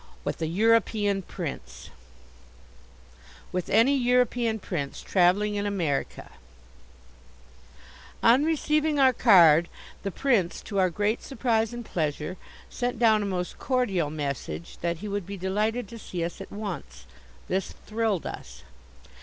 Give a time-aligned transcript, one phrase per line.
[0.23, 1.91] WITH A EUROPEAN PRINCE
[3.51, 6.31] With any European Prince, travelling in America
[8.23, 9.69] On receiving our card
[10.01, 12.37] the Prince, to our great surprise and pleasure,
[12.67, 16.51] sent down a most cordial message that he would be delighted to see us at
[16.51, 17.05] once.
[17.47, 18.63] This thrilled us.